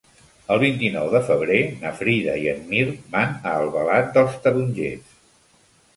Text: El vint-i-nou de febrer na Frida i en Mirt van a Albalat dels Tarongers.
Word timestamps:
El 0.53 0.59
vint-i-nou 0.61 1.09
de 1.15 1.19
febrer 1.27 1.59
na 1.83 1.91
Frida 2.01 2.37
i 2.45 2.49
en 2.55 2.65
Mirt 2.71 3.05
van 3.17 3.37
a 3.51 3.55
Albalat 3.61 4.11
dels 4.17 4.43
Tarongers. 4.47 5.17